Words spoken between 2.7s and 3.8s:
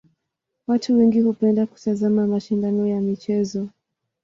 ya michezo.